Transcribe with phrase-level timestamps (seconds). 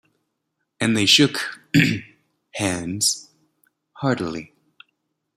[0.79, 1.59] And they shook
[2.55, 3.29] hands
[3.97, 4.51] heartily.